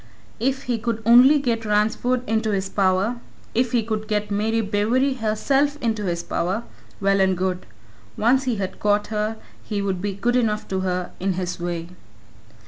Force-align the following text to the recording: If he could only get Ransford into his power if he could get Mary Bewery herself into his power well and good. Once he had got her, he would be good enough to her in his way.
If 0.39 0.63
he 0.63 0.79
could 0.79 0.99
only 1.05 1.37
get 1.37 1.63
Ransford 1.63 2.27
into 2.27 2.49
his 2.49 2.69
power 2.69 3.17
if 3.53 3.71
he 3.71 3.83
could 3.83 4.07
get 4.07 4.31
Mary 4.31 4.59
Bewery 4.61 5.13
herself 5.21 5.77
into 5.79 6.05
his 6.05 6.23
power 6.23 6.63
well 6.99 7.19
and 7.21 7.37
good. 7.37 7.67
Once 8.17 8.45
he 8.45 8.55
had 8.55 8.79
got 8.79 9.07
her, 9.13 9.37
he 9.63 9.79
would 9.79 10.01
be 10.01 10.13
good 10.15 10.35
enough 10.35 10.67
to 10.69 10.79
her 10.79 11.11
in 11.19 11.33
his 11.33 11.59
way. 11.59 11.89